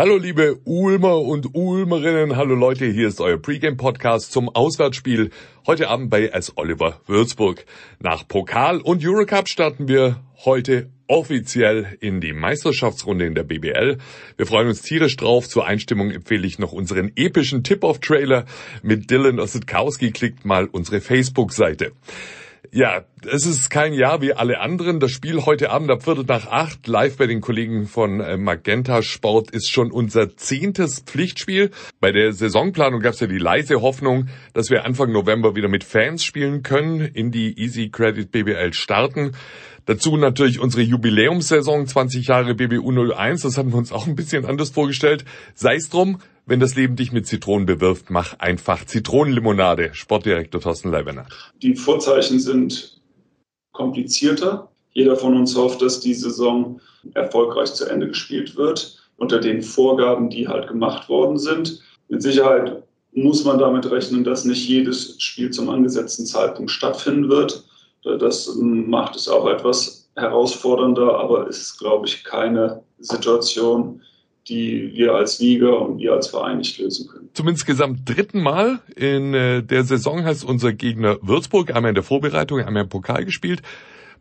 Hallo 0.00 0.16
liebe 0.16 0.58
Ulmer 0.64 1.20
und 1.20 1.54
Ulmerinnen, 1.54 2.34
hallo 2.34 2.54
Leute, 2.54 2.86
hier 2.86 3.06
ist 3.06 3.20
euer 3.20 3.36
Pre-Game-Podcast 3.36 4.32
zum 4.32 4.48
Auswärtsspiel 4.48 5.28
heute 5.66 5.90
Abend 5.90 6.08
bei 6.08 6.28
S. 6.28 6.54
Oliver 6.56 7.02
Würzburg. 7.06 7.66
Nach 7.98 8.26
Pokal 8.26 8.78
und 8.78 9.04
Eurocup 9.04 9.46
starten 9.46 9.88
wir 9.88 10.18
heute 10.42 10.88
offiziell 11.06 11.98
in 12.00 12.22
die 12.22 12.32
Meisterschaftsrunde 12.32 13.26
in 13.26 13.34
der 13.34 13.42
BBL. 13.42 13.98
Wir 14.38 14.46
freuen 14.46 14.68
uns 14.68 14.80
tierisch 14.80 15.18
drauf. 15.18 15.46
Zur 15.46 15.66
Einstimmung 15.66 16.10
empfehle 16.10 16.46
ich 16.46 16.58
noch 16.58 16.72
unseren 16.72 17.12
epischen 17.14 17.62
Tip-Off-Trailer 17.62 18.46
mit 18.82 19.10
Dylan 19.10 19.38
Ossetkowski. 19.38 20.12
Klickt 20.12 20.46
mal 20.46 20.64
unsere 20.64 21.02
Facebook-Seite. 21.02 21.92
Ja, 22.72 23.04
es 23.28 23.46
ist 23.46 23.68
kein 23.68 23.92
Jahr 23.94 24.22
wie 24.22 24.32
alle 24.32 24.60
anderen. 24.60 25.00
Das 25.00 25.10
Spiel 25.10 25.44
heute 25.44 25.70
Abend 25.70 25.90
ab 25.90 26.04
Viertel 26.04 26.24
nach 26.28 26.46
acht 26.46 26.86
live 26.86 27.16
bei 27.16 27.26
den 27.26 27.40
Kollegen 27.40 27.88
von 27.88 28.20
äh, 28.20 28.36
Magenta 28.36 29.02
Sport 29.02 29.50
ist 29.50 29.68
schon 29.72 29.90
unser 29.90 30.36
zehntes 30.36 31.00
Pflichtspiel. 31.00 31.72
Bei 31.98 32.12
der 32.12 32.32
Saisonplanung 32.32 33.00
gab 33.00 33.14
es 33.14 33.20
ja 33.20 33.26
die 33.26 33.38
leise 33.38 33.82
Hoffnung, 33.82 34.28
dass 34.52 34.70
wir 34.70 34.84
Anfang 34.84 35.10
November 35.10 35.56
wieder 35.56 35.66
mit 35.66 35.82
Fans 35.82 36.22
spielen 36.22 36.62
können, 36.62 37.00
in 37.00 37.32
die 37.32 37.58
Easy 37.58 37.88
Credit 37.88 38.30
BBL 38.30 38.72
starten. 38.72 39.32
Dazu 39.86 40.16
natürlich 40.16 40.60
unsere 40.60 40.82
Jubiläumssaison 40.82 41.88
20 41.88 42.28
Jahre 42.28 42.54
BBU 42.54 43.12
01. 43.12 43.42
Das 43.42 43.58
haben 43.58 43.72
wir 43.72 43.78
uns 43.78 43.90
auch 43.90 44.06
ein 44.06 44.14
bisschen 44.14 44.44
anders 44.44 44.70
vorgestellt. 44.70 45.24
Sei 45.54 45.74
es 45.74 45.88
drum, 45.88 46.20
wenn 46.46 46.60
das 46.60 46.74
Leben 46.74 46.96
dich 46.96 47.12
mit 47.12 47.26
Zitronen 47.26 47.66
bewirft, 47.66 48.10
mach 48.10 48.38
einfach 48.38 48.84
Zitronenlimonade. 48.84 49.90
Sportdirektor 49.92 50.60
Thorsten 50.60 50.90
Leiberner. 50.90 51.26
Die 51.62 51.76
Vorzeichen 51.76 52.40
sind 52.40 53.00
komplizierter. 53.72 54.70
Jeder 54.92 55.16
von 55.16 55.36
uns 55.36 55.56
hofft, 55.56 55.82
dass 55.82 56.00
die 56.00 56.14
Saison 56.14 56.80
erfolgreich 57.14 57.72
zu 57.72 57.86
Ende 57.86 58.08
gespielt 58.08 58.56
wird, 58.56 58.98
unter 59.16 59.38
den 59.38 59.62
Vorgaben, 59.62 60.30
die 60.30 60.48
halt 60.48 60.66
gemacht 60.68 61.08
worden 61.08 61.38
sind. 61.38 61.80
Mit 62.08 62.22
Sicherheit 62.22 62.82
muss 63.12 63.44
man 63.44 63.58
damit 63.58 63.90
rechnen, 63.90 64.24
dass 64.24 64.44
nicht 64.44 64.68
jedes 64.68 65.20
Spiel 65.22 65.50
zum 65.50 65.70
angesetzten 65.70 66.26
Zeitpunkt 66.26 66.70
stattfinden 66.70 67.28
wird. 67.28 67.64
Das 68.02 68.54
macht 68.56 69.16
es 69.16 69.28
auch 69.28 69.46
etwas 69.46 70.10
herausfordernder, 70.16 71.18
aber 71.18 71.48
es 71.48 71.58
ist, 71.58 71.78
glaube 71.78 72.06
ich, 72.06 72.24
keine 72.24 72.82
Situation, 72.98 74.02
die 74.48 74.92
wir 74.94 75.14
als 75.14 75.38
Liga 75.38 75.68
und 75.68 75.98
wir 75.98 76.12
als 76.12 76.28
Verein 76.28 76.58
nicht 76.58 76.78
lösen 76.78 77.08
können. 77.08 77.28
Zum 77.34 77.48
insgesamt 77.48 78.08
dritten 78.08 78.42
Mal 78.42 78.80
in 78.96 79.34
äh, 79.34 79.62
der 79.62 79.84
Saison 79.84 80.24
heißt 80.24 80.44
unser 80.44 80.72
Gegner 80.72 81.18
Würzburg 81.22 81.74
einmal 81.74 81.90
in 81.90 81.94
der 81.94 82.04
Vorbereitung, 82.04 82.60
einmal 82.60 82.84
im 82.84 82.88
Pokal 82.88 83.24
gespielt. 83.24 83.62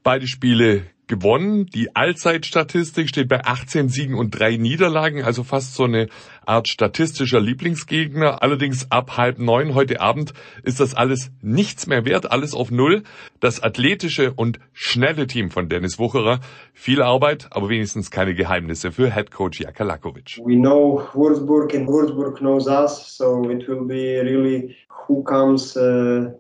Beide 0.03 0.28
Spiele 0.28 0.83
gewonnen. 1.09 1.66
Die 1.66 1.94
Allzeitstatistik 1.94 3.09
steht 3.09 3.28
bei 3.28 3.44
18 3.44 3.89
Siegen 3.89 4.16
und 4.16 4.39
drei 4.39 4.56
Niederlagen, 4.56 5.23
also 5.23 5.44
fast 5.44 5.75
so 5.75 5.83
eine 5.83 6.08
Art 6.45 6.69
statistischer 6.69 7.41
Lieblingsgegner. 7.41 8.41
Allerdings 8.41 8.89
ab 8.91 9.17
halb 9.17 9.39
neun 9.39 9.75
heute 9.75 10.00
Abend 10.00 10.33
ist 10.64 10.80
das 10.80 10.95
alles 10.95 11.31
nichts 11.41 11.88
mehr 11.88 12.06
wert, 12.06 12.31
alles 12.31 12.53
auf 12.53 12.72
Null. 12.72 13.03
Das 13.41 13.61
athletische 13.61 14.31
und 14.33 14.59
schnelle 14.72 15.28
Team 15.28 15.52
von 15.52 15.67
Dennis 15.67 16.00
Wucherer. 16.00 16.39
Viel 16.73 17.02
Arbeit, 17.02 17.47
aber 17.52 17.67
wenigstens 17.67 18.11
keine 18.11 18.34
Geheimnisse 18.34 18.91
für 18.94 19.13
Head 19.13 19.31
Coach 19.31 19.59
Jaka 19.59 19.84
Lakovic. 19.84 20.39
We 20.45 20.56
know 20.56 21.02
Würzburg 21.13 21.75
and 21.75 21.88
Würzburg 21.88 22.38
knows 22.38 22.67
us, 22.67 23.17
so 23.17 23.50
it 23.50 23.67
will 23.67 23.86
be 23.86 24.22
really 24.22 24.75
who 25.08 25.23
comes 25.23 25.75
uh, 25.75 26.31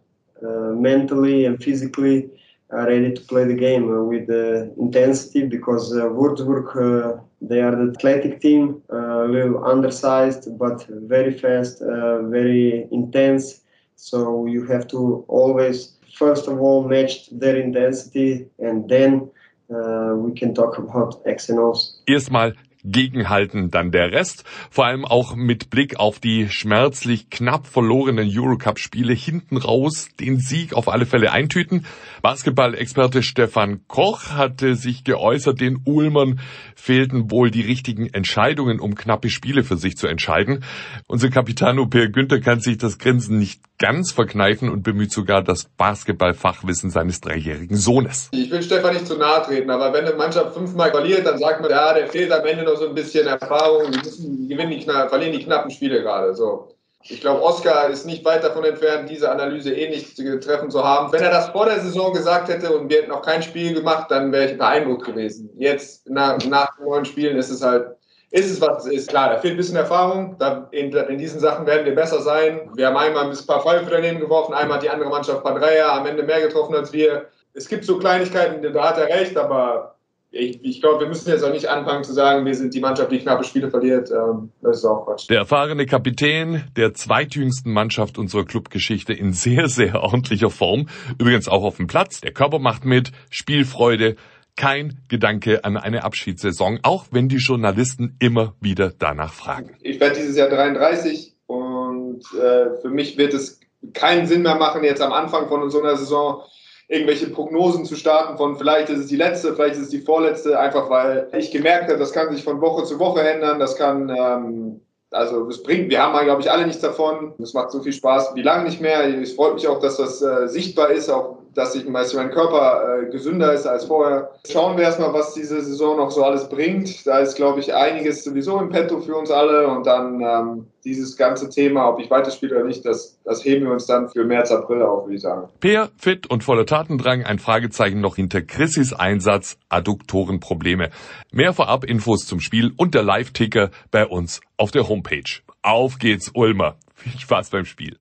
uh, 0.41 0.75
mentally 0.75 1.45
and 1.47 1.61
physically 1.61 2.29
ready 2.71 3.13
to 3.13 3.21
play 3.21 3.45
the 3.45 3.53
game 3.53 3.91
uh, 3.91 4.03
with 4.03 4.27
the 4.27 4.73
intensity 4.77 5.45
because 5.45 5.91
uh, 5.95 6.05
Würzburg 6.05 6.67
uh, 6.75 7.21
they 7.41 7.61
are 7.61 7.75
the 7.75 7.91
athletic 7.95 8.41
team, 8.41 8.81
a 8.89 9.23
little 9.25 9.63
undersized 9.63 10.57
but 10.57 10.85
very 10.87 11.31
fast, 11.31 11.79
very 11.79 12.85
intense. 12.91 13.61
So 13.95 14.45
you 14.45 14.65
have 14.65 14.87
to 14.89 15.23
always 15.29 15.93
first 16.13 16.47
of 16.47 16.59
all 16.59 16.87
match 16.87 17.29
their 17.31 17.55
intensity 17.55 18.47
and 18.59 18.89
then 18.89 19.29
uh, 19.73 20.15
we 20.15 20.33
can 20.33 20.53
talk 20.53 20.77
about 20.77 21.21
X 21.25 21.49
and 21.49 21.59
O's. 21.59 22.01
Erstmal 22.07 22.55
gegenhalten 22.83 23.71
dann 23.71 23.91
der 23.91 24.11
Rest. 24.11 24.43
Vor 24.69 24.85
allem 24.85 25.05
auch 25.05 25.35
mit 25.35 25.69
Blick 25.69 25.99
auf 25.99 26.19
die 26.19 26.49
schmerzlich 26.49 27.29
knapp 27.29 27.67
verlorenen 27.67 28.29
Eurocup-Spiele 28.31 29.13
hinten 29.13 29.57
raus 29.57 30.09
den 30.19 30.39
Sieg 30.39 30.73
auf 30.73 30.87
alle 30.87 31.05
Fälle 31.05 31.31
eintüten. 31.31 31.85
Basketball-Experte 32.21 33.23
Stefan 33.23 33.81
Koch 33.87 34.31
hatte 34.31 34.75
sich 34.75 35.03
geäußert, 35.03 35.59
den 35.61 35.81
Ulmern 35.85 36.39
fehlten 36.75 37.31
wohl 37.31 37.51
die 37.51 37.61
richtigen 37.61 38.07
Entscheidungen, 38.07 38.79
um 38.79 38.95
knappe 38.95 39.29
Spiele 39.29 39.63
für 39.63 39.77
sich 39.77 39.97
zu 39.97 40.07
entscheiden. 40.07 40.63
Unser 41.07 41.29
Capitano 41.29 41.87
Per 41.87 42.09
Günther 42.09 42.39
kann 42.39 42.59
sich 42.59 42.77
das 42.77 42.97
Grinsen 42.97 43.39
nicht 43.39 43.61
ganz 43.79 44.11
verkneifen 44.11 44.69
und 44.69 44.83
bemüht 44.83 45.11
sogar 45.11 45.41
das 45.41 45.63
Basketballfachwissen 45.77 46.91
seines 46.91 47.21
dreijährigen 47.21 47.77
Sohnes. 47.77 48.29
Ich 48.31 48.51
will 48.51 48.61
Stefan 48.61 48.93
nicht 48.93 49.07
zu 49.07 49.17
nahe 49.17 49.41
treten, 49.41 49.71
aber 49.71 49.93
wenn 49.93 50.05
eine 50.05 50.15
Mannschaft 50.15 50.53
fünfmal 50.53 50.91
verliert, 50.91 51.25
dann 51.25 51.39
sagt 51.39 51.61
man, 51.61 51.71
ja, 51.71 51.93
der 51.93 52.07
fehlt 52.07 52.31
am 52.31 52.45
Ende 52.45 52.65
noch 52.65 52.75
so 52.75 52.87
ein 52.87 52.93
bisschen 52.93 53.25
Erfahrung, 53.25 53.91
die, 53.91 53.97
müssen, 53.97 54.37
die 54.37 54.47
gewinnen 54.47 54.71
die, 54.71 54.81
verlieren 54.83 55.31
die 55.31 55.43
knappen 55.43 55.71
Spiele 55.71 56.01
gerade. 56.01 56.35
So. 56.35 56.75
Ich 57.03 57.21
glaube, 57.21 57.41
Oscar 57.41 57.89
ist 57.89 58.05
nicht 58.05 58.25
weit 58.25 58.43
davon 58.43 58.65
entfernt, 58.65 59.09
diese 59.09 59.31
Analyse 59.31 59.73
ähnlich 59.73 60.13
zu 60.13 60.39
treffen 60.41 60.69
zu 60.69 60.83
haben. 60.83 61.13
Wenn 61.13 61.23
er 61.23 61.31
das 61.31 61.49
vor 61.49 61.65
der 61.65 61.79
Saison 61.79 62.13
gesagt 62.13 62.49
hätte 62.49 62.77
und 62.77 62.89
wir 62.89 62.97
hätten 62.97 63.09
noch 63.09 63.21
kein 63.21 63.41
Spiel 63.41 63.73
gemacht, 63.73 64.11
dann 64.11 64.33
wäre 64.33 64.51
ich 64.51 64.57
beeindruckt 64.57 65.05
gewesen. 65.05 65.49
Jetzt, 65.57 66.09
nach, 66.09 66.37
nach 66.45 66.77
neun 66.79 67.05
Spielen, 67.05 67.37
ist 67.37 67.49
es 67.49 67.63
halt 67.63 67.95
ist 68.31 68.51
es, 68.51 68.61
was 68.61 68.85
es 68.85 68.91
ist. 68.91 69.09
Klar, 69.09 69.29
da 69.29 69.39
fehlt 69.39 69.55
ein 69.55 69.57
bisschen 69.57 69.75
Erfahrung. 69.75 70.37
In, 70.71 70.91
in, 70.91 71.17
diesen 71.17 71.39
Sachen 71.39 71.65
werden 71.65 71.85
wir 71.85 71.95
besser 71.95 72.21
sein. 72.21 72.69
Wir 72.75 72.87
haben 72.87 72.97
einmal 72.97 73.29
ein 73.29 73.37
paar 73.47 73.61
Pfeife 73.61 73.89
daneben 73.89 74.19
geworfen, 74.19 74.53
einmal 74.53 74.77
hat 74.77 74.83
die 74.83 74.89
andere 74.89 75.09
Mannschaft 75.09 75.39
ein 75.39 75.43
paar 75.43 75.59
Dreier, 75.59 75.93
am 75.93 76.05
Ende 76.05 76.23
mehr 76.23 76.41
getroffen 76.41 76.75
als 76.75 76.93
wir. 76.93 77.25
Es 77.53 77.67
gibt 77.67 77.85
so 77.85 77.97
Kleinigkeiten, 77.97 78.61
da 78.61 78.89
hat 78.89 78.97
er 78.99 79.07
recht, 79.07 79.35
aber 79.35 79.95
ich, 80.31 80.63
ich 80.63 80.79
glaube, 80.79 80.99
wir 80.99 81.07
müssen 81.07 81.29
jetzt 81.29 81.43
auch 81.43 81.51
nicht 81.51 81.67
anfangen 81.67 82.03
zu 82.03 82.13
sagen, 82.13 82.45
wir 82.45 82.53
sind 82.53 82.75
die 82.75 82.79
Mannschaft, 82.79 83.11
die 83.11 83.17
knappe 83.17 83.43
Spiele 83.43 83.71
verliert. 83.71 84.11
Ähm, 84.11 84.51
das 84.61 84.77
ist 84.77 84.85
auch 84.85 85.05
Quatsch. 85.05 85.27
Der 85.27 85.39
erfahrene 85.39 85.87
Kapitän 85.87 86.65
der 86.77 86.93
zweitjüngsten 86.93 87.73
Mannschaft 87.73 88.19
unserer 88.19 88.45
Clubgeschichte 88.45 89.11
in 89.11 89.33
sehr, 89.33 89.67
sehr 89.67 90.03
ordentlicher 90.03 90.51
Form. 90.51 90.87
Übrigens 91.17 91.47
auch 91.47 91.63
auf 91.63 91.77
dem 91.77 91.87
Platz. 91.87 92.21
Der 92.21 92.31
Körper 92.31 92.59
macht 92.59 92.85
mit, 92.85 93.11
Spielfreude 93.31 94.17
kein 94.59 94.99
Gedanke 95.07 95.63
an 95.63 95.77
eine 95.77 96.03
Abschiedssaison, 96.03 96.79
auch 96.83 97.05
wenn 97.11 97.29
die 97.29 97.37
Journalisten 97.37 98.17
immer 98.19 98.55
wieder 98.59 98.91
danach 98.91 99.33
fragen. 99.33 99.77
Ich 99.81 100.01
werde 100.01 100.17
dieses 100.17 100.35
Jahr 100.35 100.49
33 100.49 101.33
und 101.47 102.21
äh, 102.35 102.75
für 102.81 102.89
mich 102.89 103.17
wird 103.17 103.33
es 103.33 103.61
keinen 103.93 104.27
Sinn 104.27 104.41
mehr 104.41 104.55
machen, 104.55 104.83
jetzt 104.83 105.01
am 105.01 105.13
Anfang 105.13 105.47
von 105.47 105.69
so 105.69 105.81
einer 105.81 105.95
Saison 105.95 106.43
irgendwelche 106.89 107.29
Prognosen 107.29 107.85
zu 107.85 107.95
starten 107.95 108.37
von 108.37 108.57
vielleicht 108.57 108.89
ist 108.89 108.99
es 108.99 109.07
die 109.07 109.15
letzte, 109.15 109.53
vielleicht 109.53 109.75
ist 109.75 109.83
es 109.83 109.89
die 109.89 110.01
vorletzte, 110.01 110.59
einfach 110.59 110.89
weil 110.89 111.29
ich 111.37 111.51
gemerkt 111.51 111.85
habe, 111.89 111.97
das 111.97 112.11
kann 112.11 112.29
sich 112.35 112.43
von 112.43 112.59
Woche 112.59 112.83
zu 112.83 112.99
Woche 112.99 113.21
ändern, 113.21 113.59
das 113.59 113.77
kann 113.77 114.09
ähm, 114.09 114.81
also 115.11 115.47
es 115.47 115.63
bringt, 115.63 115.89
wir 115.89 116.01
haben 116.01 116.25
glaube 116.25 116.41
ich 116.41 116.51
alle 116.51 116.67
nichts 116.67 116.81
davon. 116.81 117.33
Es 117.41 117.53
macht 117.53 117.71
so 117.71 117.81
viel 117.81 117.93
Spaß 117.93 118.35
wie 118.35 118.41
lange 118.41 118.65
nicht 118.65 118.81
mehr. 118.81 119.07
Es 119.21 119.33
freut 119.33 119.55
mich 119.55 119.67
auch, 119.67 119.79
dass 119.79 119.97
das 119.97 120.21
äh, 120.21 120.47
sichtbar 120.47 120.91
ist, 120.91 121.09
auch 121.09 121.38
dass 121.53 121.75
ich 121.75 121.85
dass 121.91 122.13
mein 122.13 122.31
Körper 122.31 123.01
äh, 123.01 123.11
gesünder 123.11 123.53
ist 123.53 123.65
als 123.65 123.85
vorher. 123.85 124.31
Schauen 124.49 124.77
wir 124.77 124.83
erstmal, 124.83 125.13
was 125.13 125.33
diese 125.33 125.61
Saison 125.61 125.97
noch 125.97 126.11
so 126.11 126.23
alles 126.23 126.49
bringt. 126.49 127.05
Da 127.05 127.19
ist, 127.19 127.35
glaube 127.35 127.59
ich, 127.59 127.73
einiges 127.73 128.23
sowieso 128.23 128.59
im 128.59 128.69
Petto 128.69 128.99
für 128.99 129.15
uns 129.15 129.31
alle. 129.31 129.67
Und 129.67 129.85
dann 129.85 130.21
ähm, 130.21 130.67
dieses 130.83 131.17
ganze 131.17 131.49
Thema, 131.49 131.89
ob 131.89 131.99
ich 131.99 132.09
weiterspiele 132.09 132.55
oder 132.55 132.65
nicht, 132.65 132.85
das, 132.85 133.19
das 133.23 133.43
heben 133.43 133.65
wir 133.65 133.73
uns 133.73 133.85
dann 133.85 134.09
für 134.09 134.23
März, 134.23 134.51
April 134.51 134.81
auf, 134.81 135.05
würde 135.05 135.15
ich 135.15 135.21
sagen. 135.21 135.49
Peer, 135.59 135.89
fit 135.97 136.29
und 136.29 136.43
voller 136.43 136.65
Tatendrang, 136.65 137.23
ein 137.23 137.39
Fragezeichen 137.39 138.01
noch 138.01 138.15
hinter 138.15 138.41
Chrissys 138.41 138.93
Einsatz, 138.93 139.57
Adduktorenprobleme. 139.69 140.89
Mehr 141.31 141.53
Vorab-Infos 141.53 142.25
zum 142.25 142.39
Spiel 142.39 142.71
und 142.77 142.95
der 142.95 143.03
Live-Ticker 143.03 143.71
bei 143.91 144.05
uns 144.05 144.41
auf 144.57 144.71
der 144.71 144.87
Homepage. 144.87 145.41
Auf 145.61 145.99
geht's, 145.99 146.31
Ulmer. 146.33 146.75
Viel 146.95 147.19
Spaß 147.19 147.49
beim 147.49 147.65
Spiel. 147.65 147.97